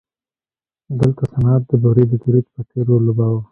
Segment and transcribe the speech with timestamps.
[0.99, 3.41] دلته صنعت د بورې د تولید په څېر رول لوباوه.